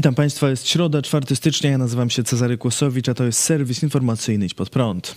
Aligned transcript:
Witam 0.00 0.14
Państwa, 0.14 0.50
jest 0.50 0.68
środa, 0.68 1.02
4 1.02 1.36
stycznia, 1.36 1.70
ja 1.70 1.78
nazywam 1.78 2.10
się 2.10 2.24
Cezary 2.24 2.58
Kłosowicz, 2.58 3.08
a 3.08 3.14
to 3.14 3.24
jest 3.24 3.38
serwis 3.38 3.82
informacyjny 3.82 4.46
Idź 4.46 4.54
Pod 4.54 4.70
Prąd. 4.70 5.16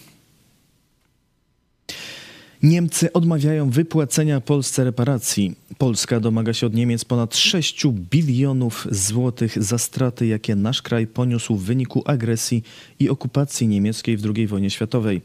Niemcy 2.63 3.13
odmawiają 3.13 3.69
wypłacenia 3.69 4.41
Polsce 4.41 4.83
reparacji. 4.83 5.55
Polska 5.77 6.19
domaga 6.19 6.53
się 6.53 6.67
od 6.67 6.73
Niemiec 6.73 7.05
ponad 7.05 7.35
6 7.35 7.87
bilionów 7.87 8.87
złotych 8.91 9.63
za 9.63 9.77
straty, 9.77 10.27
jakie 10.27 10.55
nasz 10.55 10.81
kraj 10.81 11.07
poniósł 11.07 11.55
w 11.55 11.63
wyniku 11.63 12.03
agresji 12.05 12.63
i 12.99 13.09
okupacji 13.09 13.67
niemieckiej 13.67 14.17
w 14.17 14.25
II 14.35 14.47
wojnie 14.47 14.69
światowej. 14.69 15.21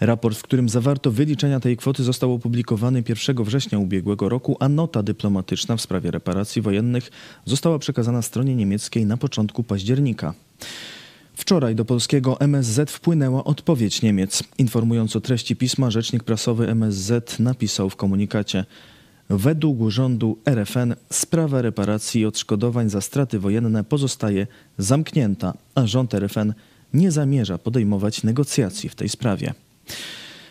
Raport, 0.00 0.38
w 0.38 0.42
którym 0.42 0.68
zawarto 0.68 1.10
wyliczenia 1.10 1.60
tej 1.60 1.76
kwoty, 1.76 2.02
został 2.02 2.32
opublikowany 2.32 3.02
1 3.08 3.44
września 3.44 3.78
ubiegłego 3.78 4.28
roku, 4.28 4.56
a 4.60 4.68
nota 4.68 5.02
dyplomatyczna 5.02 5.76
w 5.76 5.80
sprawie 5.80 6.10
reparacji 6.10 6.62
wojennych 6.62 7.10
została 7.44 7.78
przekazana 7.78 8.22
stronie 8.22 8.56
niemieckiej 8.56 9.06
na 9.06 9.16
początku 9.16 9.62
października. 9.62 10.34
Wczoraj 11.38 11.74
do 11.74 11.84
polskiego 11.84 12.40
MSZ 12.40 12.90
wpłynęła 12.90 13.44
odpowiedź 13.44 14.02
Niemiec. 14.02 14.42
Informując 14.58 15.16
o 15.16 15.20
treści 15.20 15.56
pisma, 15.56 15.90
rzecznik 15.90 16.22
prasowy 16.22 16.68
MSZ 16.68 17.38
napisał 17.38 17.90
w 17.90 17.96
komunikacie: 17.96 18.64
Według 19.30 19.90
rządu 19.90 20.38
RFN 20.46 20.94
sprawa 21.12 21.62
reparacji 21.62 22.20
i 22.20 22.26
odszkodowań 22.26 22.90
za 22.90 23.00
straty 23.00 23.38
wojenne 23.38 23.84
pozostaje 23.84 24.46
zamknięta, 24.78 25.54
a 25.74 25.86
rząd 25.86 26.14
RFN 26.14 26.52
nie 26.94 27.10
zamierza 27.10 27.58
podejmować 27.58 28.22
negocjacji 28.22 28.88
w 28.88 28.94
tej 28.94 29.08
sprawie. 29.08 29.54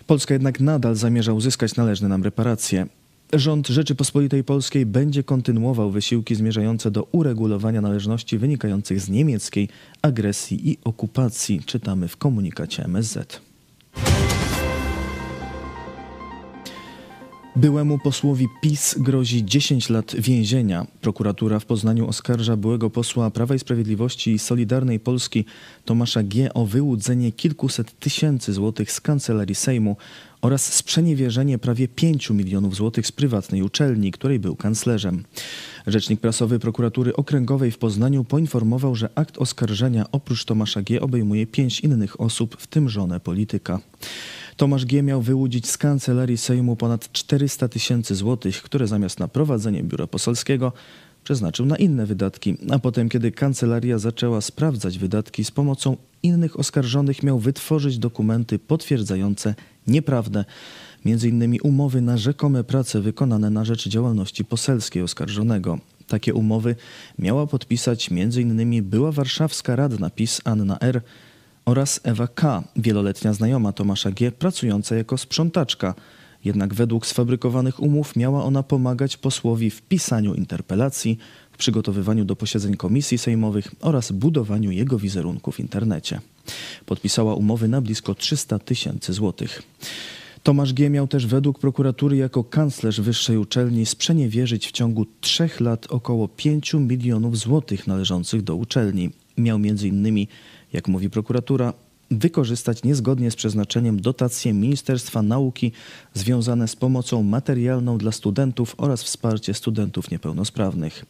Polska 0.06 0.34
jednak 0.34 0.60
nadal 0.60 0.96
zamierza 0.96 1.34
uzyskać 1.34 1.76
należne 1.76 2.08
nam 2.08 2.24
reparacje. 2.24 2.88
Rząd 3.34 3.68
Rzeczypospolitej 3.68 4.44
Polskiej 4.44 4.86
będzie 4.86 5.24
kontynuował 5.24 5.92
wysiłki 5.92 6.36
zmierzające 6.36 6.92
do 6.92 7.04
uregulowania 7.04 7.82
należności 7.82 8.38
wynikających 8.38 9.02
z 9.02 9.10
niemieckiej 9.10 9.70
agresji 10.02 10.70
i 10.70 10.78
okupacji, 10.84 11.62
czytamy 11.66 12.08
w 12.08 12.18
komunikacie 12.18 12.86
MSZ. 12.86 13.42
Byłemu 17.58 18.00
posłowi 18.00 18.48
PiS 18.62 18.96
grozi 19.00 19.46
10 19.46 19.90
lat 19.90 20.16
więzienia. 20.16 20.88
Prokuratura 21.02 21.60
w 21.60 21.66
Poznaniu 21.66 22.08
oskarża 22.08 22.58
byłego 22.58 22.90
posła 22.90 23.32
Prawa 23.32 23.56
i 23.56 23.60
Sprawiedliwości 23.60 24.32
i 24.32 24.40
Solidarnej 24.40 25.00
Polski 25.00 25.46
Tomasza 25.86 26.24
G. 26.24 26.54
o 26.54 26.66
wyłudzenie 26.66 27.32
kilkuset 27.32 28.00
tysięcy 28.00 28.54
złotych 28.54 28.92
z 28.92 29.02
kancelarii 29.02 29.56
Sejmu 29.56 29.98
oraz 30.48 30.74
sprzeniewierzenie 30.74 31.58
prawie 31.58 31.88
5 31.88 32.30
milionów 32.30 32.76
złotych 32.76 33.08
z 33.08 33.12
prywatnej 33.12 33.62
uczelni, 33.64 34.12
której 34.12 34.40
był 34.40 34.56
kanclerzem. 34.56 35.24
Rzecznik 35.88 36.22
prasowy 36.22 36.60
prokuratury 36.60 37.16
okręgowej 37.16 37.72
w 37.72 37.78
Poznaniu 37.78 38.24
poinformował, 38.24 38.96
że 38.96 39.10
akt 39.16 39.38
oskarżenia 39.38 40.06
oprócz 40.12 40.46
Tomasza 40.46 40.82
G. 40.82 41.02
obejmuje 41.02 41.48
pięć 41.48 41.80
innych 41.80 42.22
osób, 42.22 42.58
w 42.60 42.68
tym 42.68 42.90
żonę 42.90 43.20
polityka. 43.20 43.80
Tomasz 44.58 44.86
G. 44.86 45.04
miał 45.04 45.22
wyłudzić 45.22 45.70
z 45.70 45.78
kancelarii 45.78 46.38
Sejmu 46.38 46.76
ponad 46.76 47.12
400 47.12 47.68
tysięcy 47.68 48.16
złotych, 48.16 48.62
które 48.62 48.88
zamiast 48.88 49.20
na 49.20 49.28
prowadzenie 49.28 49.84
biura 49.84 50.08
poselskiego 50.08 50.74
przeznaczył 51.28 51.66
na 51.66 51.78
inne 51.78 52.06
wydatki, 52.06 52.58
a 52.70 52.80
potem, 52.80 53.10
kiedy 53.10 53.32
kancelaria 53.32 54.00
zaczęła 54.00 54.42
sprawdzać 54.42 54.98
wydatki 54.98 55.44
z 55.44 55.52
pomocą 55.52 55.98
innych 56.24 56.60
oskarżonych, 56.60 57.24
miał 57.24 57.40
wytworzyć 57.40 57.98
dokumenty 57.98 58.60
potwierdzające 58.60 59.56
nieprawdę, 59.88 60.46
innymi 61.06 61.62
umowy 61.62 62.02
na 62.02 62.18
rzekome 62.18 62.64
prace 62.64 63.02
wykonane 63.02 63.50
na 63.50 63.66
rzecz 63.66 63.88
działalności 63.88 64.46
poselskiej 64.46 65.02
oskarżonego. 65.04 65.80
Takie 66.08 66.34
umowy 66.34 66.76
miała 67.20 67.48
podpisać 67.48 68.10
m.in. 68.12 68.84
była 68.84 69.12
warszawska 69.12 69.76
radna 69.76 70.10
PiS 70.10 70.42
Anna 70.44 70.80
R., 70.80 71.02
oraz 71.66 72.00
Ewa 72.04 72.28
K., 72.28 72.64
wieloletnia 72.76 73.34
znajoma 73.34 73.72
Tomasza 73.74 74.12
G., 74.12 74.32
pracująca 74.32 74.96
jako 74.96 75.18
sprzątaczka. 75.18 75.94
Jednak 76.48 76.74
według 76.74 77.06
sfabrykowanych 77.06 77.80
umów 77.80 78.16
miała 78.16 78.44
ona 78.44 78.64
pomagać 78.64 79.18
posłowi 79.18 79.70
w 79.70 79.82
pisaniu 79.82 80.34
interpelacji, 80.34 81.18
w 81.52 81.58
przygotowywaniu 81.58 82.26
do 82.26 82.36
posiedzeń 82.36 82.76
komisji 82.76 83.18
sejmowych 83.18 83.72
oraz 83.82 84.12
budowaniu 84.12 84.72
jego 84.72 85.00
wizerunku 85.00 85.52
w 85.52 85.60
internecie. 85.60 86.22
Podpisała 86.86 87.36
umowy 87.36 87.68
na 87.68 87.82
blisko 87.82 88.16
300 88.16 88.60
tysięcy 88.60 89.14
złotych. 89.14 89.64
Tomasz 90.44 90.74
G. 90.74 90.90
miał 90.90 91.08
też 91.08 91.26
według 91.26 91.60
prokuratury 91.60 92.18
jako 92.18 92.44
kanclerz 92.44 93.02
wyższej 93.02 93.38
uczelni 93.38 93.86
sprzeniewierzyć 93.86 94.68
w 94.68 94.72
ciągu 94.72 95.06
trzech 95.22 95.60
lat 95.60 95.88
około 95.90 96.28
5 96.28 96.74
milionów 96.74 97.38
złotych 97.38 97.88
należących 97.88 98.42
do 98.42 98.56
uczelni. 98.56 99.10
Miał 99.38 99.60
między 99.60 99.88
innymi 99.88 100.28
jak 100.74 100.88
mówi 100.88 101.10
prokuratura, 101.10 101.74
wykorzystać 102.12 102.84
niezgodnie 102.84 103.32
z 103.32 103.36
przeznaczeniem 103.36 104.02
dotacje 104.02 104.54
Ministerstwa 104.54 105.22
Nauki 105.22 105.72
związane 106.14 106.68
z 106.68 106.76
pomocą 106.76 107.24
materialną 107.24 107.98
dla 107.98 108.12
studentów 108.12 108.76
oraz 108.78 109.04
wsparcie 109.04 109.54
studentów 109.54 110.12
niepełnosprawnych. 110.12 111.06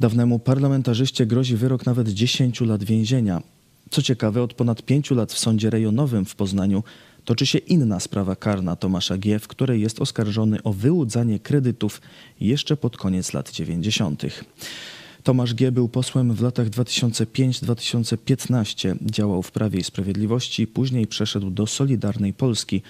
Dawnemu 0.00 0.38
parlamentarzyście 0.38 1.26
grozi 1.26 1.56
wyrok 1.56 1.86
nawet 1.86 2.08
10 2.08 2.60
lat 2.60 2.84
więzienia. 2.84 3.42
Co 3.90 4.02
ciekawe, 4.02 4.42
od 4.42 4.54
ponad 4.54 4.82
5 4.82 5.10
lat 5.10 5.32
w 5.32 5.38
sądzie 5.38 5.70
rejonowym 5.70 6.24
w 6.24 6.34
Poznaniu 6.34 6.82
toczy 7.24 7.46
się 7.46 7.58
inna 7.58 8.00
sprawa 8.00 8.36
karna 8.36 8.76
Tomasza 8.76 9.18
G., 9.18 9.38
w 9.38 9.48
której 9.48 9.80
jest 9.80 10.00
oskarżony 10.00 10.62
o 10.62 10.72
wyłudzanie 10.72 11.38
kredytów 11.38 12.00
jeszcze 12.40 12.76
pod 12.76 12.96
koniec 12.96 13.32
lat 13.32 13.50
90. 13.50 14.22
Tomasz 15.22 15.54
G. 15.54 15.72
był 15.72 15.88
posłem 15.88 16.34
w 16.34 16.42
latach 16.42 16.68
2005-2015. 16.68 18.96
Działał 19.02 19.42
w 19.42 19.52
Prawie 19.52 19.78
i 19.78 19.84
Sprawiedliwości, 19.84 20.66
później 20.66 21.06
przeszedł 21.06 21.50
do 21.50 21.66
Solidarnej 21.66 22.32
Polski. 22.32 22.82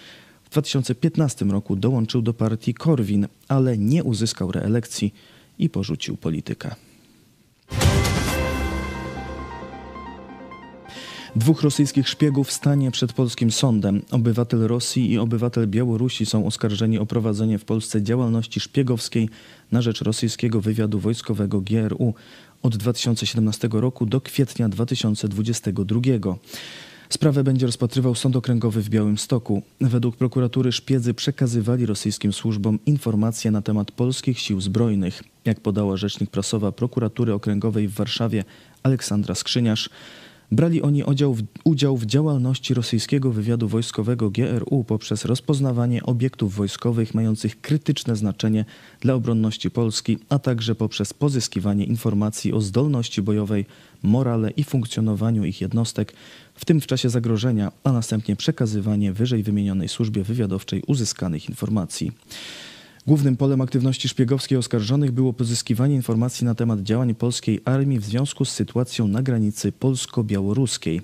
W 0.45 0.51
2015 0.51 1.45
roku 1.45 1.77
dołączył 1.77 2.23
do 2.23 2.35
partii 2.35 2.75
Korwin, 2.75 3.27
ale 3.49 3.79
nie 3.79 4.05
uzyskał 4.05 4.53
reelekcji 4.53 5.15
i 5.59 5.71
porzucił 5.71 6.17
politykę. 6.17 6.75
Dwóch 11.37 11.63
rosyjskich 11.63 12.09
szpiegów 12.09 12.53
stanie 12.53 12.91
przed 12.91 13.13
polskim 13.13 13.51
sądem. 13.51 14.03
Obywatel 14.11 14.61
Rosji 14.61 15.13
i 15.13 15.19
obywatel 15.19 15.69
Białorusi 15.69 16.27
są 16.27 16.47
oskarżeni 16.47 16.99
o 16.99 17.07
prowadzenie 17.07 17.59
w 17.59 17.65
Polsce 17.65 18.03
działalności 18.03 18.61
szpiegowskiej 18.61 19.29
na 19.73 19.83
rzecz 19.83 20.03
rosyjskiego 20.03 20.61
wywiadu 20.61 20.99
wojskowego 20.99 21.61
GRU 21.61 22.15
od 22.63 22.77
2017 22.77 23.69
roku 23.73 24.07
do 24.07 24.21
kwietnia 24.21 24.69
2022. 24.69 26.01
Sprawę 27.09 27.45
będzie 27.45 27.67
rozpatrywał 27.67 28.15
Sąd 28.15 28.37
Okręgowy 28.37 28.83
w 28.83 28.89
Białymstoku. 28.89 29.63
Według 29.81 30.17
prokuratury 30.17 30.73
szpiedzy 30.73 31.15
przekazywali 31.15 31.87
rosyjskim 31.87 32.33
służbom 32.33 32.79
informacje 32.87 33.51
na 33.51 33.63
temat 33.63 33.91
polskich 33.91 34.39
sił 34.39 34.61
zbrojnych. 34.61 35.23
Jak 35.45 35.61
podała 35.61 35.97
rzecznik 35.97 36.31
prasowa 36.31 36.73
prokuratury 36.73 37.35
okręgowej 37.35 37.89
w 37.89 37.95
Warszawie 37.95 38.45
Aleksandra 38.83 39.35
Skrzyniarz, 39.35 39.91
Brali 40.53 40.83
oni 40.83 41.05
udział 41.05 41.35
w, 41.35 41.43
udział 41.65 41.97
w 41.97 42.07
działalności 42.07 42.75
rosyjskiego 42.75 43.33
wywiadu 43.33 43.69
wojskowego 43.69 44.31
GRU 44.31 44.85
poprzez 44.85 45.25
rozpoznawanie 45.25 46.03
obiektów 46.03 46.55
wojskowych 46.55 47.15
mających 47.15 47.61
krytyczne 47.61 48.17
znaczenie 48.17 48.65
dla 49.01 49.15
obronności 49.15 49.71
Polski, 49.71 50.19
a 50.29 50.39
także 50.39 50.75
poprzez 50.75 51.15
pozyskiwanie 51.15 51.85
informacji 51.85 52.53
o 52.53 52.61
zdolności 52.61 53.23
bojowej, 53.23 53.67
morale 54.03 54.51
i 54.51 54.65
funkcjonowaniu 54.65 55.45
ich 55.45 55.61
jednostek, 55.61 56.13
w 56.55 56.65
tym 56.65 56.81
w 56.81 56.87
czasie 56.87 57.11
zagrożenia, 57.11 57.73
a 57.85 57.93
następnie 57.93 58.37
przekazywanie 58.37 59.13
wyżej 59.13 59.43
wymienionej 59.43 59.89
służbie 59.89 60.23
wywiadowczej 60.23 60.83
uzyskanych 60.87 61.49
informacji. 61.49 62.13
Głównym 63.07 63.37
polem 63.37 63.61
aktywności 63.61 64.09
szpiegowskiej 64.09 64.59
oskarżonych 64.59 65.13
było 65.13 65.33
pozyskiwanie 65.33 65.95
informacji 65.95 66.45
na 66.45 66.55
temat 66.55 66.83
działań 66.83 67.15
polskiej 67.15 67.61
armii 67.65 67.99
w 67.99 68.05
związku 68.05 68.45
z 68.45 68.51
sytuacją 68.51 69.09
na 69.09 69.23
granicy 69.23 69.73
polsko-białoruskiej. 69.73 71.03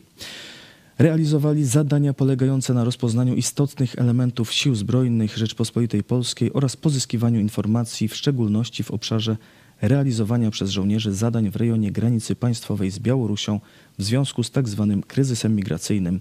Realizowali 0.99 1.65
zadania 1.65 2.15
polegające 2.15 2.75
na 2.75 2.85
rozpoznaniu 2.85 3.35
istotnych 3.35 3.99
elementów 3.99 4.53
sił 4.53 4.75
zbrojnych 4.75 5.37
Rzeczpospolitej 5.37 6.03
Polskiej 6.03 6.53
oraz 6.53 6.77
pozyskiwaniu 6.77 7.41
informacji, 7.41 8.09
w 8.09 8.17
szczególności 8.17 8.83
w 8.83 8.91
obszarze 8.91 9.37
realizowania 9.83 10.51
przez 10.51 10.71
żołnierzy 10.71 11.13
zadań 11.13 11.51
w 11.51 11.57
rejonie 11.57 11.93
granicy 11.93 12.37
państwowej 12.37 12.91
z 12.91 12.99
Białorusią 12.99 13.61
w 13.99 14.03
związku 14.03 14.43
z 14.43 14.51
tzw. 14.51 14.97
Tak 14.97 15.07
kryzysem 15.07 15.57
migracyjnym 15.57 16.21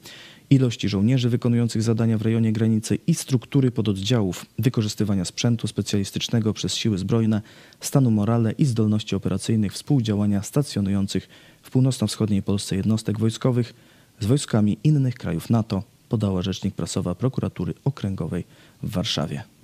ilości 0.49 0.89
żołnierzy 0.89 1.29
wykonujących 1.29 1.83
zadania 1.83 2.17
w 2.17 2.21
rejonie 2.21 2.53
granicy 2.53 2.97
i 3.07 3.13
struktury 3.13 3.71
pododdziałów, 3.71 4.45
wykorzystywania 4.59 5.25
sprzętu 5.25 5.67
specjalistycznego 5.67 6.53
przez 6.53 6.75
siły 6.75 6.97
zbrojne, 6.97 7.41
stanu 7.79 8.11
morale 8.11 8.51
i 8.51 8.65
zdolności 8.65 9.15
operacyjnych 9.15 9.73
współdziałania 9.73 10.43
stacjonujących 10.43 11.29
w 11.61 11.71
północno-wschodniej 11.71 12.43
Polsce 12.43 12.75
jednostek 12.75 13.19
wojskowych 13.19 13.73
z 14.19 14.25
wojskami 14.25 14.77
innych 14.83 15.15
krajów 15.15 15.49
NATO, 15.49 15.83
podała 16.09 16.41
rzecznik 16.41 16.75
prasowa 16.75 17.15
prokuratury 17.15 17.73
okręgowej 17.85 18.43
w 18.83 18.89
Warszawie. 18.89 19.54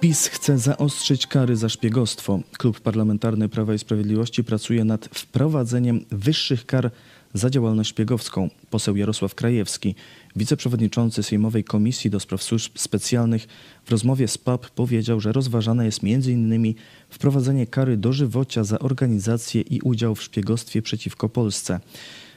PiS 0.00 0.26
chce 0.26 0.58
zaostrzyć 0.58 1.26
kary 1.26 1.56
za 1.56 1.68
szpiegostwo. 1.68 2.40
Klub 2.58 2.80
Parlamentarny 2.80 3.48
Prawa 3.48 3.74
i 3.74 3.78
Sprawiedliwości 3.78 4.44
pracuje 4.44 4.84
nad 4.84 5.04
wprowadzeniem 5.06 6.04
wyższych 6.10 6.66
kar 6.66 6.90
za 7.34 7.50
działalność 7.50 7.90
szpiegowską. 7.90 8.50
Poseł 8.70 8.96
Jarosław 8.96 9.34
Krajewski, 9.34 9.94
wiceprzewodniczący 10.36 11.22
Sejmowej 11.22 11.64
Komisji 11.64 12.10
do 12.10 12.20
Spraw 12.20 12.42
Służb 12.42 12.72
Specjalnych 12.78 13.46
w 13.84 13.90
rozmowie 13.90 14.28
z 14.28 14.38
PAP 14.38 14.70
powiedział, 14.70 15.20
że 15.20 15.32
rozważane 15.32 15.84
jest 15.84 16.00
m.in. 16.04 16.74
wprowadzenie 17.08 17.66
kary 17.66 17.96
dożywocia 17.96 18.64
za 18.64 18.78
organizację 18.78 19.60
i 19.60 19.80
udział 19.80 20.14
w 20.14 20.22
szpiegostwie 20.22 20.82
przeciwko 20.82 21.28
Polsce. 21.28 21.80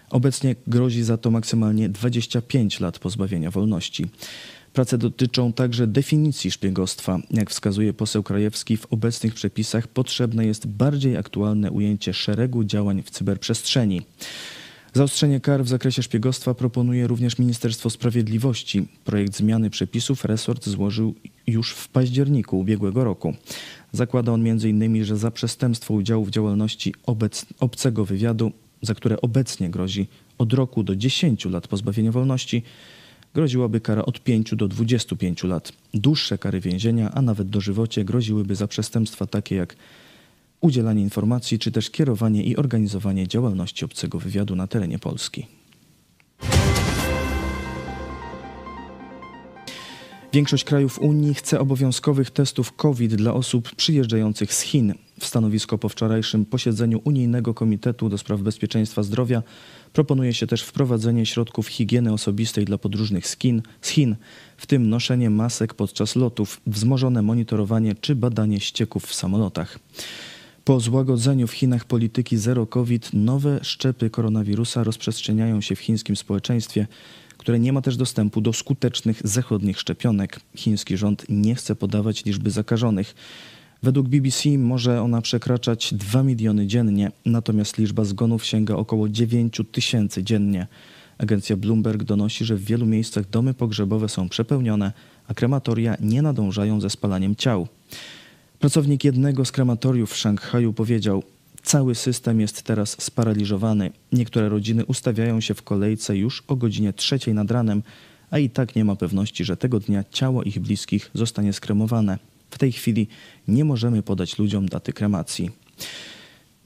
Obecnie 0.09 0.55
grozi 0.67 1.03
za 1.03 1.17
to 1.17 1.31
maksymalnie 1.31 1.89
25 1.89 2.79
lat 2.79 2.99
pozbawienia 2.99 3.51
wolności. 3.51 4.05
Prace 4.73 4.97
dotyczą 4.97 5.53
także 5.53 5.87
definicji 5.87 6.51
szpiegostwa. 6.51 7.19
Jak 7.31 7.49
wskazuje 7.49 7.93
poseł 7.93 8.23
Krajewski, 8.23 8.77
w 8.77 8.85
obecnych 8.85 9.33
przepisach 9.33 9.87
potrzebne 9.87 10.45
jest 10.45 10.67
bardziej 10.67 11.17
aktualne 11.17 11.71
ujęcie 11.71 12.13
szeregu 12.13 12.63
działań 12.63 13.03
w 13.03 13.09
cyberprzestrzeni. 13.09 14.01
Zaostrzenie 14.93 15.39
kar 15.39 15.63
w 15.63 15.67
zakresie 15.67 16.03
szpiegostwa 16.03 16.53
proponuje 16.53 17.07
również 17.07 17.39
Ministerstwo 17.39 17.89
Sprawiedliwości. 17.89 18.87
Projekt 19.05 19.35
zmiany 19.35 19.69
przepisów 19.69 20.25
resort 20.25 20.67
złożył 20.67 21.15
już 21.47 21.71
w 21.71 21.87
październiku 21.87 22.59
ubiegłego 22.59 23.03
roku. 23.03 23.33
Zakłada 23.91 24.31
on 24.31 24.47
m.in., 24.47 25.05
że 25.05 25.17
za 25.17 25.31
przestępstwo 25.31 25.93
udziału 25.93 26.25
w 26.25 26.29
działalności 26.29 26.93
obcego 27.59 28.05
wywiadu, 28.05 28.51
za 28.81 28.95
które 28.95 29.21
obecnie 29.21 29.69
grozi 29.69 30.07
od 30.37 30.53
roku 30.53 30.83
do 30.83 30.95
10 30.95 31.45
lat 31.45 31.67
pozbawienia 31.67 32.11
wolności, 32.11 32.63
groziłaby 33.33 33.81
kara 33.81 34.05
od 34.05 34.23
5 34.23 34.55
do 34.55 34.67
25 34.67 35.43
lat. 35.43 35.73
Dłuższe 35.93 36.37
kary 36.37 36.59
więzienia, 36.59 37.11
a 37.11 37.21
nawet 37.21 37.49
dożywocie 37.49 38.05
groziłyby 38.05 38.55
za 38.55 38.67
przestępstwa 38.67 39.25
takie 39.27 39.55
jak 39.55 39.75
udzielanie 40.61 41.01
informacji 41.01 41.59
czy 41.59 41.71
też 41.71 41.89
kierowanie 41.89 42.43
i 42.43 42.57
organizowanie 42.57 43.27
działalności 43.27 43.85
obcego 43.85 44.19
wywiadu 44.19 44.55
na 44.55 44.67
terenie 44.67 44.99
Polski. 44.99 45.47
Większość 50.33 50.63
krajów 50.63 50.99
Unii 50.99 51.33
chce 51.33 51.59
obowiązkowych 51.59 52.31
testów 52.31 52.73
COVID 52.73 53.15
dla 53.15 53.33
osób 53.33 53.75
przyjeżdżających 53.75 54.53
z 54.53 54.61
Chin. 54.61 54.93
W 55.19 55.25
stanowisko 55.25 55.77
po 55.77 55.89
wczorajszym 55.89 56.45
posiedzeniu 56.45 57.01
Unijnego 57.03 57.53
Komitetu 57.53 58.09
do 58.09 58.37
Bezpieczeństwa 58.37 59.03
Zdrowia 59.03 59.43
proponuje 59.93 60.33
się 60.33 60.47
też 60.47 60.61
wprowadzenie 60.61 61.25
środków 61.25 61.67
higieny 61.67 62.13
osobistej 62.13 62.65
dla 62.65 62.77
podróżnych 62.77 63.27
z 63.27 63.39
Chin, 63.39 63.61
z 63.81 63.89
Chin, 63.89 64.15
w 64.57 64.65
tym 64.65 64.89
noszenie 64.89 65.29
masek 65.29 65.73
podczas 65.73 66.15
lotów, 66.15 66.61
wzmożone 66.67 67.21
monitorowanie 67.21 67.95
czy 67.95 68.15
badanie 68.15 68.59
ścieków 68.59 69.05
w 69.05 69.13
samolotach. 69.13 69.79
Po 70.63 70.79
złagodzeniu 70.79 71.47
w 71.47 71.53
Chinach 71.53 71.85
polityki 71.85 72.37
zero 72.37 72.67
COVID 72.67 73.09
nowe 73.13 73.59
szczepy 73.63 74.09
koronawirusa 74.09 74.83
rozprzestrzeniają 74.83 75.61
się 75.61 75.75
w 75.75 75.79
chińskim 75.79 76.15
społeczeństwie, 76.15 76.87
które 77.37 77.59
nie 77.59 77.73
ma 77.73 77.81
też 77.81 77.97
dostępu 77.97 78.41
do 78.41 78.53
skutecznych 78.53 79.21
zachodnich 79.23 79.79
szczepionek. 79.79 80.39
Chiński 80.55 80.97
rząd 80.97 81.25
nie 81.29 81.55
chce 81.55 81.75
podawać 81.75 82.25
liczby 82.25 82.51
zakażonych. 82.51 83.15
Według 83.83 84.07
BBC 84.07 84.49
może 84.57 85.01
ona 85.01 85.21
przekraczać 85.21 85.93
2 85.93 86.23
miliony 86.23 86.67
dziennie, 86.67 87.11
natomiast 87.25 87.77
liczba 87.77 88.03
zgonów 88.03 88.45
sięga 88.45 88.75
około 88.75 89.09
9 89.09 89.61
tysięcy 89.71 90.23
dziennie. 90.23 90.67
Agencja 91.17 91.57
Bloomberg 91.57 92.03
donosi, 92.03 92.45
że 92.45 92.55
w 92.55 92.63
wielu 92.63 92.85
miejscach 92.85 93.29
domy 93.29 93.53
pogrzebowe 93.53 94.09
są 94.09 94.29
przepełnione, 94.29 94.91
a 95.27 95.33
krematoria 95.33 95.97
nie 95.99 96.21
nadążają 96.21 96.81
ze 96.81 96.89
spalaniem 96.89 97.35
ciał. 97.35 97.67
Pracownik 98.59 99.03
jednego 99.03 99.45
z 99.45 99.51
krematoriów 99.51 100.11
w 100.11 100.17
Szanghaju 100.17 100.73
powiedział: 100.73 101.23
Cały 101.63 101.95
system 101.95 102.41
jest 102.41 102.63
teraz 102.63 103.01
sparaliżowany. 103.01 103.91
Niektóre 104.11 104.49
rodziny 104.49 104.85
ustawiają 104.85 105.41
się 105.41 105.53
w 105.53 105.63
kolejce 105.63 106.17
już 106.17 106.43
o 106.47 106.55
godzinie 106.55 106.93
trzeciej 106.93 107.33
nad 107.33 107.51
ranem, 107.51 107.83
a 108.31 108.39
i 108.39 108.49
tak 108.49 108.75
nie 108.75 108.85
ma 108.85 108.95
pewności, 108.95 109.45
że 109.45 109.57
tego 109.57 109.79
dnia 109.79 110.03
ciało 110.11 110.43
ich 110.43 110.59
bliskich 110.59 111.11
zostanie 111.13 111.53
skremowane. 111.53 112.30
W 112.51 112.57
tej 112.57 112.71
chwili 112.71 113.07
nie 113.47 113.65
możemy 113.65 114.03
podać 114.03 114.39
ludziom 114.39 114.65
daty 114.65 114.93
kremacji. 114.93 115.49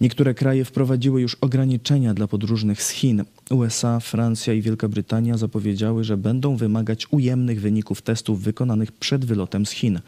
Niektóre 0.02 0.34
kraje 0.34 0.66
wprowadziły 0.66 1.22
już 1.22 1.36
ograniczenia 1.36 2.14
dla 2.14 2.28
podróżnych 2.28 2.84
z 2.84 2.90
Chin. 2.90 3.24
USA, 3.50 4.00
Francja 4.00 4.54
i 4.54 4.62
Wielka 4.62 4.88
Brytania 4.88 5.38
zapowiedziały, 5.38 6.04
że 6.04 6.18
będą 6.18 6.58
wymagać 6.58 7.08
ujemnych 7.12 7.62
wyników 7.62 8.02
testów 8.02 8.42
wykonanych 8.42 8.92
przed 8.92 9.26
wylotem 9.26 9.66
z 9.66 9.72
Chin. 9.72 10.00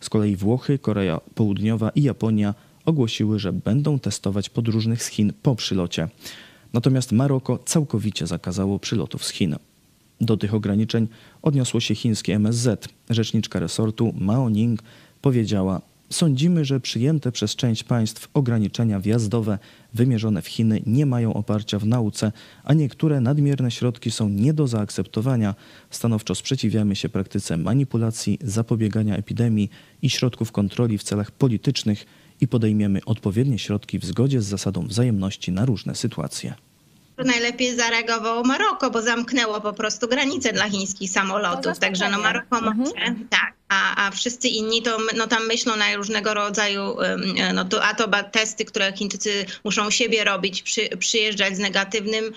Z 0.00 0.08
kolei 0.08 0.36
Włochy, 0.36 0.78
Korea 0.78 1.20
Południowa 1.34 1.90
i 1.90 2.02
Japonia 2.02 2.54
ogłosiły, 2.84 3.38
że 3.38 3.52
będą 3.52 3.98
testować 3.98 4.48
podróżnych 4.48 5.02
z 5.02 5.06
Chin 5.06 5.32
po 5.42 5.56
przylocie. 5.56 6.08
Natomiast 6.72 7.12
Maroko 7.12 7.58
całkowicie 7.64 8.26
zakazało 8.26 8.78
przylotów 8.78 9.24
z 9.24 9.30
Chin. 9.30 9.56
Do 10.20 10.36
tych 10.36 10.54
ograniczeń 10.54 11.08
odniosło 11.42 11.80
się 11.80 11.94
chińskie 11.94 12.34
MSZ. 12.34 12.88
Rzeczniczka 13.10 13.60
resortu 13.60 14.14
Mao 14.18 14.50
Ning 14.50 14.82
powiedziała, 15.22 15.80
Sądzimy, 16.12 16.64
że 16.64 16.80
przyjęte 16.80 17.32
przez 17.32 17.56
część 17.56 17.84
państw 17.84 18.28
ograniczenia 18.34 19.00
wjazdowe 19.00 19.58
wymierzone 19.94 20.42
w 20.42 20.46
Chiny 20.46 20.82
nie 20.86 21.06
mają 21.06 21.34
oparcia 21.34 21.78
w 21.78 21.86
nauce, 21.86 22.32
a 22.64 22.74
niektóre 22.74 23.20
nadmierne 23.20 23.70
środki 23.70 24.10
są 24.10 24.28
nie 24.28 24.52
do 24.52 24.66
zaakceptowania. 24.66 25.54
Stanowczo 25.90 26.34
sprzeciwiamy 26.34 26.96
się 26.96 27.08
praktyce 27.08 27.56
manipulacji, 27.56 28.38
zapobiegania 28.42 29.16
epidemii 29.16 29.70
i 30.02 30.10
środków 30.10 30.52
kontroli 30.52 30.98
w 30.98 31.02
celach 31.02 31.30
politycznych 31.30 32.06
i 32.40 32.48
podejmiemy 32.48 33.00
odpowiednie 33.06 33.58
środki 33.58 33.98
w 33.98 34.04
zgodzie 34.04 34.42
z 34.42 34.46
zasadą 34.46 34.86
wzajemności 34.86 35.52
na 35.52 35.64
różne 35.64 35.94
sytuacje 35.94 36.54
najlepiej 37.24 37.76
zareagowało 37.76 38.44
Maroko, 38.44 38.90
bo 38.90 39.02
zamknęło 39.02 39.60
po 39.60 39.72
prostu 39.72 40.08
granice 40.08 40.52
dla 40.52 40.70
chińskich 40.70 41.10
samolotów. 41.10 41.78
Także 41.78 42.10
no 42.10 42.18
Maroko 42.18 42.58
mhm. 42.58 42.76
może, 42.76 43.14
tak 43.30 43.54
a, 43.72 44.06
a 44.06 44.10
wszyscy 44.10 44.48
inni 44.48 44.82
to 44.82 44.98
no, 45.16 45.26
tam 45.26 45.46
myślą 45.46 45.76
na 45.76 45.96
różnego 45.96 46.34
rodzaju, 46.34 46.96
no 47.54 47.64
to, 47.64 47.84
a 47.84 47.94
to 47.94 48.08
testy, 48.32 48.64
które 48.64 48.92
Chińczycy 48.92 49.46
muszą 49.64 49.90
siebie 49.90 50.24
robić, 50.24 50.62
przy, 50.62 50.88
przyjeżdżać 50.98 51.56
z 51.56 51.58
negatywnym 51.58 52.32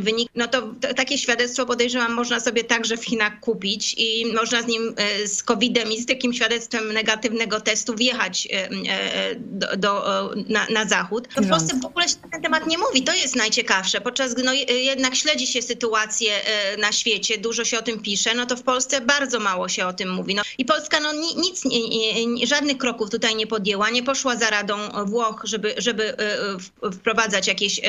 wynikiem. 0.00 0.32
No 0.34 0.48
to, 0.48 0.62
to, 0.80 0.94
takie 0.94 1.18
świadectwo 1.18 1.66
podejrzewam 1.66 2.12
można 2.12 2.40
sobie 2.40 2.64
także 2.64 2.96
w 2.96 3.04
Chinach 3.04 3.40
kupić 3.40 3.94
i 3.98 4.32
można 4.34 4.62
z 4.62 4.66
nim, 4.66 4.94
e, 4.96 5.28
z 5.28 5.42
COVID-em 5.42 5.92
i 5.92 6.00
z 6.00 6.06
takim 6.06 6.34
świadectwem 6.34 6.92
negatywnego 6.92 7.60
testu 7.60 7.94
wjechać 7.94 8.48
e, 8.52 8.70
e, 8.70 9.34
do, 9.34 9.76
do 9.76 10.30
na, 10.48 10.66
na, 10.70 10.84
zachód. 10.84 11.28
To 11.34 11.42
w 11.42 11.48
Polsce 11.48 11.80
w 11.80 11.84
ogóle 11.84 12.08
się 12.08 12.14
na 12.22 12.28
ten 12.28 12.42
temat 12.42 12.66
nie 12.66 12.78
mówi, 12.78 13.02
to 13.02 13.14
jest 13.14 13.36
najciekawsze. 13.36 14.00
Podczas 14.00 14.34
gdy 14.34 14.42
no, 14.42 14.52
jednak 14.68 15.14
śledzi 15.14 15.46
się 15.46 15.62
sytuację 15.62 16.32
na 16.78 16.92
świecie, 16.92 17.38
dużo 17.38 17.64
się 17.64 17.78
o 17.78 17.82
tym 17.82 18.02
pisze, 18.02 18.34
no 18.34 18.46
to 18.46 18.56
w 18.56 18.62
Polsce 18.62 19.00
bardzo 19.00 19.40
mało 19.40 19.68
się 19.68 19.86
o 19.86 19.92
tym 19.92 20.12
mówi. 20.12 20.34
No, 20.34 20.42
Polska 20.66 21.00
no, 21.00 21.12
nic, 21.12 21.62
żadnych 22.48 22.78
kroków 22.78 23.10
tutaj 23.10 23.36
nie 23.36 23.46
podjęła, 23.46 23.90
nie 23.90 24.02
poszła 24.02 24.36
za 24.36 24.50
radą 24.50 24.76
Włoch, 25.06 25.42
żeby, 25.44 25.74
żeby 25.78 26.16
e, 26.18 26.90
wprowadzać 26.90 27.46
jakieś 27.46 27.80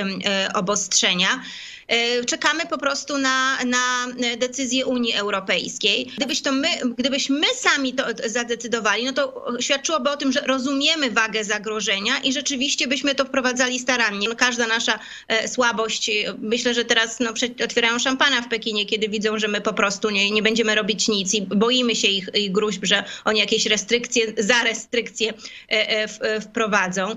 obostrzenia. 0.54 1.42
E, 1.88 2.24
czekamy 2.26 2.66
po 2.66 2.78
prostu 2.78 3.18
na, 3.18 3.58
na 3.66 4.08
decyzję 4.38 4.86
Unii 4.86 5.14
Europejskiej. 5.14 6.12
Gdybyś 6.18 6.42
to 6.42 6.52
my, 6.52 6.68
gdybyśmy 6.98 7.48
sami 7.56 7.94
to 7.94 8.04
zadecydowali, 8.26 9.06
no 9.06 9.14
to 9.14 9.46
świadczyłoby 9.60 10.10
o 10.10 10.18
tym, 10.18 10.32
że 10.32 10.40
rozumiemy 10.40 11.12
wagę 11.12 11.44
zagrożenia 11.44 12.20
i 12.24 12.34
rzeczywiście 12.34 12.88
byśmy 12.88 13.16
to 13.16 13.26
wprowadzali 13.26 13.80
starannie. 13.80 14.28
Każda 14.36 14.68
nasza 14.68 15.00
e, 15.28 15.48
słabość, 15.48 16.12
myślę, 16.40 16.74
że 16.74 16.86
teraz 16.86 17.20
no, 17.20 17.30
otwierają 17.66 18.00
szampana 18.00 18.42
w 18.42 18.48
Pekinie, 18.48 18.86
kiedy 18.86 19.10
widzą, 19.10 19.40
że 19.40 19.48
my 19.48 19.62
po 19.62 19.74
prostu 19.74 20.10
nie, 20.10 20.32
nie 20.32 20.42
będziemy 20.42 20.76
robić 20.76 21.08
nic 21.08 21.34
i 21.34 21.42
boimy 21.42 21.96
się 21.96 22.08
ich, 22.08 22.30
ich 22.34 22.52
gruźb, 22.52 22.86
że 22.86 23.04
oni 23.26 23.40
jakieś 23.40 23.66
restrykcje, 23.66 24.26
za 24.38 24.64
restrykcje 24.64 25.34
e, 25.70 26.42
wprowadzą. 26.42 27.16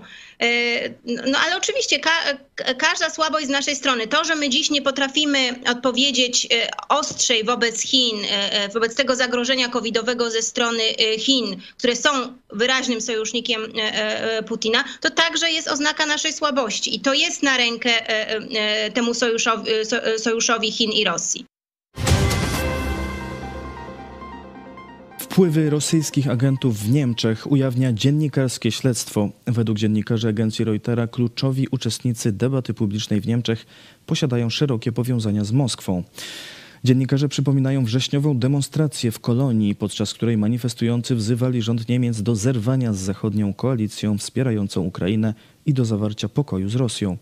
No 1.05 1.39
ale 1.39 1.57
oczywiście 1.57 1.99
ka 1.99 2.11
każda 2.79 3.11
słabość 3.11 3.47
z 3.47 3.51
naszej 3.51 3.77
strony, 3.77 4.07
to, 4.07 4.25
że 4.25 4.35
my 4.35 4.49
nie 4.71 4.83
potrafimy 4.83 5.61
odpowiedzieć 5.71 6.47
e, 6.47 6.69
ostrzej 6.89 7.45
wobec 7.45 7.81
Chin, 7.81 8.25
e, 8.25 8.53
e, 8.53 8.69
wobec 8.69 8.95
tego 8.95 9.17
zagrożenia 9.17 9.69
covidowego 9.69 10.31
ze 10.31 10.43
strony 10.43 10.83
Chin, 11.19 11.61
które 11.79 11.97
są 11.97 12.09
wyraźnym 12.53 13.01
sojusznikiem 13.01 13.73
Putina, 14.49 14.85
to 15.01 15.11
także 15.11 15.51
jest 15.51 15.69
oznaka 15.69 16.07
naszej 16.07 16.33
słabości 16.33 16.97
i 16.97 17.01
to 17.01 17.15
jest 17.15 17.43
na 17.43 17.57
rękę 17.57 17.91
temu 18.95 19.15
sojuszowi, 19.15 19.71
sojuszowi 20.19 20.73
Chin 20.73 20.93
i 20.93 21.05
Rosji. 21.05 21.48
Wpływy 25.39 25.71
rosyjskich 25.71 26.29
agentów 26.29 26.79
w 26.79 26.91
Niemczech 26.91 27.53
ujawnia 27.53 27.93
dziennikarskie 27.93 28.71
śledztwo. 28.71 29.31
Według 29.47 29.79
dziennikarzy 29.79 30.29
agencji 30.29 30.65
Reutera 30.65 31.07
kluczowi 31.07 31.67
uczestnicy 31.71 32.33
debaty 32.33 32.75
publicznej 32.75 33.21
w 33.21 33.27
Niemczech 33.27 33.67
posiadają 34.07 34.51
szerokie 34.51 34.93
powiązania 34.93 35.45
z 35.45 35.53
Moskwą. 35.53 36.03
Dziennikarze 36.85 37.29
przypominają 37.29 37.85
wrześniową 37.85 38.39
demonstrację 38.39 39.11
w 39.11 39.21
Kolonii, 39.21 39.75
podczas 39.75 40.15
której 40.15 40.37
manifestujący 40.37 41.15
wzywali 41.15 41.63
rząd 41.63 41.89
Niemiec 41.89 42.23
do 42.23 42.37
zerwania 42.37 42.93
z 42.93 42.99
zachodnią 42.99 43.55
koalicją 43.55 44.19
wspierającą 44.19 44.81
Ukrainę 44.81 45.35
i 45.67 45.75
do 45.75 45.85
zawarcia 45.85 46.29
pokoju 46.29 46.69
z 46.69 46.75
Rosją. 46.75 47.17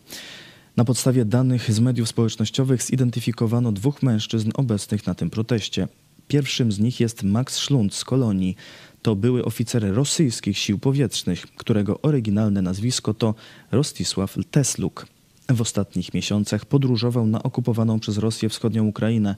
Na 0.76 0.84
podstawie 0.84 1.24
danych 1.24 1.72
z 1.72 1.80
mediów 1.80 2.08
społecznościowych 2.08 2.82
zidentyfikowano 2.82 3.72
dwóch 3.72 4.02
mężczyzn 4.02 4.50
obecnych 4.54 5.06
na 5.06 5.14
tym 5.14 5.30
proteście. 5.30 5.88
Pierwszym 6.28 6.72
z 6.72 6.78
nich 6.78 7.00
jest 7.00 7.22
Max 7.22 7.54
Schlund 7.56 7.94
z 7.94 8.04
Kolonii. 8.04 8.56
To 9.02 9.16
były 9.16 9.44
oficer 9.44 9.94
rosyjskich 9.94 10.58
sił 10.58 10.78
powietrznych, 10.78 11.46
którego 11.46 12.00
oryginalne 12.00 12.62
nazwisko 12.62 13.14
to 13.14 13.34
Rostisław 13.72 14.36
Tesluk. 14.50 15.06
W 15.48 15.60
ostatnich 15.60 16.14
miesiącach 16.14 16.64
podróżował 16.64 17.26
na 17.26 17.42
okupowaną 17.42 18.00
przez 18.00 18.18
Rosję 18.18 18.48
wschodnią 18.48 18.86
Ukrainę. 18.86 19.36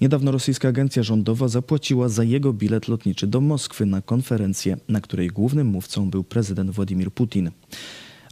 Niedawno 0.00 0.30
rosyjska 0.30 0.68
agencja 0.68 1.02
rządowa 1.02 1.48
zapłaciła 1.48 2.08
za 2.08 2.24
jego 2.24 2.52
bilet 2.52 2.88
lotniczy 2.88 3.26
do 3.26 3.40
Moskwy 3.40 3.86
na 3.86 4.02
konferencję, 4.02 4.76
na 4.88 5.00
której 5.00 5.28
głównym 5.28 5.66
mówcą 5.66 6.10
był 6.10 6.24
prezydent 6.24 6.70
Władimir 6.70 7.10
Putin. 7.10 7.50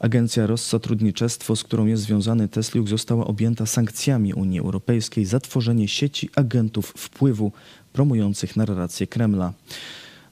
Agencja 0.04 0.46
Rozsatrudniczestwo, 0.46 1.56
z 1.56 1.64
którą 1.64 1.86
jest 1.86 2.02
związany 2.02 2.48
Tesliuk, 2.48 2.88
została 2.88 3.26
objęta 3.26 3.66
sankcjami 3.66 4.34
Unii 4.34 4.60
Europejskiej 4.60 5.24
za 5.24 5.40
tworzenie 5.40 5.88
sieci 5.88 6.28
agentów 6.36 6.94
wpływu 6.96 7.52
promujących 7.92 8.56
narrację 8.56 9.06
Kremla. 9.06 9.52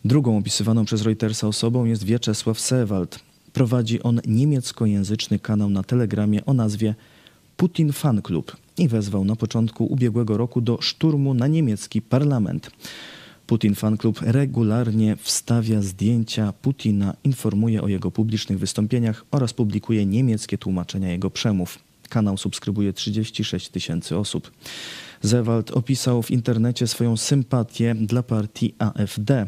Drugą 0.04 0.38
opisywaną 0.38 0.84
przez 0.84 1.02
Reutersa 1.02 1.48
osobą 1.48 1.84
jest 1.84 2.04
Wieczesław 2.04 2.60
Sewald. 2.60 3.18
Prowadzi 3.52 4.02
on 4.02 4.20
niemieckojęzyczny 4.26 5.38
kanał 5.38 5.70
na 5.70 5.82
Telegramie 5.82 6.44
o 6.46 6.54
nazwie 6.54 6.94
Putin 7.56 7.92
Fan 7.92 8.22
Club 8.22 8.56
i 8.78 8.88
wezwał 8.88 9.24
na 9.24 9.36
początku 9.36 9.84
ubiegłego 9.86 10.36
roku 10.36 10.60
do 10.60 10.78
szturmu 10.80 11.34
na 11.34 11.46
niemiecki 11.46 12.02
parlament. 12.02 12.70
Putin 13.52 13.74
Fan 13.74 13.98
Club 13.98 14.20
regularnie 14.20 15.16
wstawia 15.16 15.82
zdjęcia 15.82 16.52
Putina, 16.52 17.14
informuje 17.24 17.82
o 17.82 17.88
jego 17.88 18.10
publicznych 18.10 18.58
wystąpieniach 18.58 19.24
oraz 19.30 19.52
publikuje 19.52 20.06
niemieckie 20.06 20.58
tłumaczenia 20.58 21.12
jego 21.12 21.30
przemów. 21.30 21.78
Kanał 22.08 22.38
subskrybuje 22.38 22.92
36 22.92 23.68
tysięcy 23.68 24.16
osób. 24.16 24.52
Zewald 25.22 25.70
opisał 25.70 26.22
w 26.22 26.30
internecie 26.30 26.86
swoją 26.86 27.16
sympatię 27.16 27.94
dla 27.94 28.22
partii 28.22 28.74
AfD. 28.78 29.46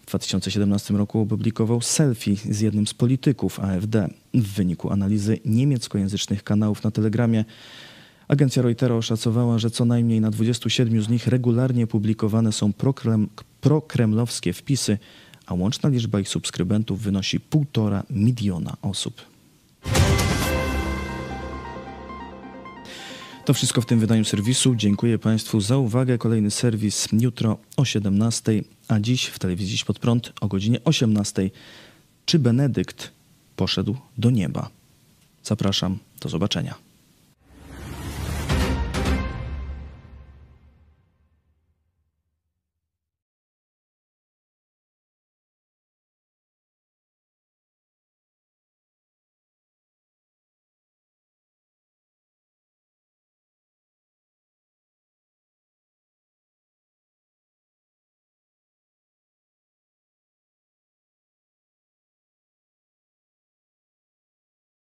W 0.00 0.06
2017 0.06 0.94
roku 0.94 1.20
opublikował 1.20 1.80
selfie 1.80 2.36
z 2.50 2.60
jednym 2.60 2.86
z 2.86 2.94
polityków 2.94 3.60
AfD. 3.60 4.08
W 4.34 4.54
wyniku 4.54 4.90
analizy 4.90 5.38
niemieckojęzycznych 5.44 6.44
kanałów 6.44 6.84
na 6.84 6.90
Telegramie 6.90 7.44
Agencja 8.28 8.62
Reutera 8.62 8.94
oszacowała, 8.94 9.58
że 9.58 9.70
co 9.70 9.84
najmniej 9.84 10.20
na 10.20 10.30
27 10.30 11.02
z 11.02 11.08
nich 11.08 11.26
regularnie 11.26 11.86
publikowane 11.86 12.52
są 12.52 12.72
prokrem, 12.72 13.28
prokremlowskie 13.60 14.52
wpisy, 14.52 14.98
a 15.46 15.54
łączna 15.54 15.88
liczba 15.88 16.20
ich 16.20 16.28
subskrybentów 16.28 17.00
wynosi 17.00 17.40
1,5 17.40 18.02
miliona 18.10 18.76
osób. 18.82 19.22
To 23.44 23.54
wszystko 23.54 23.80
w 23.80 23.86
tym 23.86 24.00
wydaniu 24.00 24.24
serwisu. 24.24 24.74
Dziękuję 24.74 25.18
Państwu 25.18 25.60
za 25.60 25.76
uwagę. 25.76 26.18
Kolejny 26.18 26.50
serwis 26.50 27.08
jutro 27.12 27.58
o 27.76 27.84
17, 27.84 28.62
a 28.88 29.00
dziś 29.00 29.26
w 29.26 29.38
telewizji 29.38 29.78
pod 29.86 29.98
prąd 29.98 30.32
o 30.40 30.48
godzinie 30.48 30.84
18. 30.84 31.50
Czy 32.26 32.38
Benedykt 32.38 33.10
poszedł 33.56 33.96
do 34.18 34.30
nieba? 34.30 34.70
Zapraszam, 35.42 35.98
do 36.20 36.28
zobaczenia. 36.28 36.74